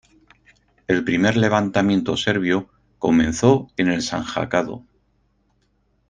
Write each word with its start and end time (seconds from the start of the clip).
El 0.87 1.03
Primer 1.03 1.37
Levantamiento 1.37 2.17
Serbio 2.17 2.71
comenzó 2.97 3.67
en 3.77 3.89
el 3.89 4.01
Sanjacado. 4.01 4.83